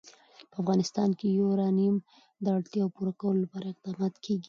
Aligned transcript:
په 0.51 0.55
افغانستان 0.61 1.09
کې 1.19 1.25
د 1.29 1.37
یورانیم 1.41 1.95
د 2.43 2.45
اړتیاوو 2.57 2.93
پوره 2.95 3.13
کولو 3.21 3.41
لپاره 3.45 3.65
اقدامات 3.69 4.13
کېږي. 4.25 4.39